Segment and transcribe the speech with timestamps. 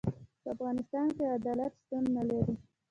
[0.43, 2.53] په افغانستان کي عدالت شتون نلري.